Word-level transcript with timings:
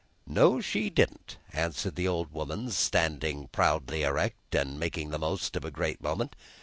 "No, 0.25 0.59
she 0.61 0.89
didn't," 0.89 1.37
answered 1.53 1.93
the 1.93 2.07
old 2.07 2.33
woman, 2.33 2.71
standing 2.71 3.49
proudly 3.49 4.01
erect, 4.01 4.55
and 4.55 4.79
making 4.79 5.11
the 5.11 5.19
most 5.19 5.55
of 5.55 5.63
a 5.63 5.69
great 5.69 6.01
moment. 6.01 6.35